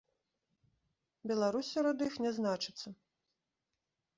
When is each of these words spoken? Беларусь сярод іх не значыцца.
Беларусь 1.31 1.71
сярод 1.75 1.97
іх 2.07 2.13
не 2.27 2.31
значыцца. 2.39 2.87